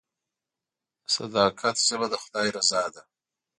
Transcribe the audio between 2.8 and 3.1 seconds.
ده.